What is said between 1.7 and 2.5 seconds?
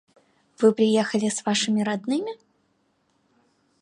родными?